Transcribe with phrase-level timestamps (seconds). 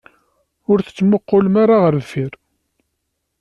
[0.71, 2.33] Ur tettmuqqulem ara ɣer deffir.